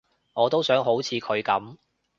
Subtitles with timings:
[0.33, 1.77] 我都想好似佢噉